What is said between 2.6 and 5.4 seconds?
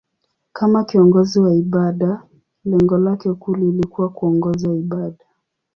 lengo lake kuu lilikuwa kuongoza ibada.